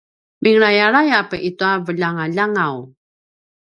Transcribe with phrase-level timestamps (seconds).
[0.43, 2.75] minglayalayap itua veljangaljangaw